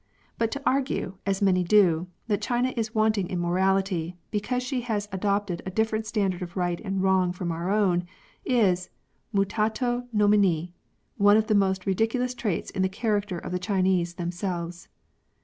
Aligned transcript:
But 0.39 0.49
to 0.53 0.61
argue, 0.65 1.17
as 1.27 1.43
many 1.43 1.63
do, 1.63 2.07
that 2.27 2.41
China 2.41 2.73
is 2.75 2.95
wanting 2.95 3.29
in 3.29 3.37
morality, 3.39 4.17
because 4.31 4.63
she 4.63 4.81
has 4.81 5.07
adopted 5.11 5.61
a 5.63 5.69
dif 5.69 5.91
ferent 5.91 6.07
standard 6.07 6.41
of 6.41 6.57
right 6.57 6.81
and 6.83 7.03
wrong 7.03 7.31
from 7.33 7.51
our 7.51 7.69
own, 7.69 8.05
is, 8.43 8.89
mutato 9.31 10.07
nomine, 10.11 10.73
one 11.17 11.37
of 11.37 11.45
the 11.45 11.53
most 11.53 11.85
ridiculous 11.85 12.33
traits 12.33 12.71
in 12.71 12.81
the 12.81 12.89
character 12.89 13.37
of 13.37 13.51
the 13.51 13.59
Chinese 13.59 14.15
themselves. 14.15 14.87